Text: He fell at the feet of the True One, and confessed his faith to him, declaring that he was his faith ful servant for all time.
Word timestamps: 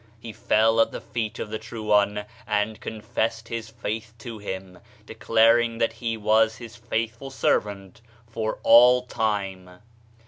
He 0.19 0.33
fell 0.33 0.81
at 0.81 0.91
the 0.91 0.99
feet 0.99 1.37
of 1.37 1.51
the 1.51 1.59
True 1.59 1.83
One, 1.83 2.25
and 2.47 2.81
confessed 2.81 3.49
his 3.49 3.69
faith 3.69 4.15
to 4.17 4.39
him, 4.39 4.79
declaring 5.05 5.77
that 5.77 5.93
he 5.93 6.17
was 6.17 6.55
his 6.55 6.75
faith 6.75 7.17
ful 7.19 7.29
servant 7.29 8.01
for 8.25 8.57
all 8.63 9.03
time. 9.05 9.79